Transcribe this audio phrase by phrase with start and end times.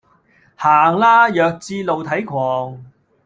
[0.55, 2.83] 行啦，弱智露體狂